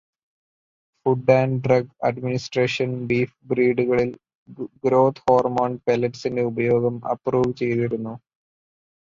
Food 1.01 1.33
and 1.33 1.59
drug 1.65 1.93
administration 2.03 2.89
beef 3.09 3.37
ബ്രീഡുകളിൽ 3.51 4.09
growth 4.85 5.23
hormone 5.27 5.71
പെല്ലറ്റ്സിന്റെ 5.85 6.45
ഉപയോഗം 6.51 6.97
അപ്രൂവ് 7.13 7.53
ചെയ്തിരുന്നു. 7.61 8.15